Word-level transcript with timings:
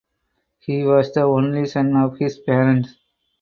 He 0.57 0.81
was 0.83 1.13
the 1.13 1.21
only 1.25 1.67
son 1.67 1.95
of 1.95 2.17
his 2.17 2.39
parents. 2.39 2.95